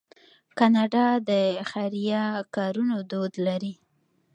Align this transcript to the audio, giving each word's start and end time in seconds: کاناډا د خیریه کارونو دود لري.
کاناډا 0.57 1.07
د 1.29 1.31
خیریه 1.69 2.23
کارونو 2.55 2.95
دود 3.09 3.33
لري. 3.47 3.73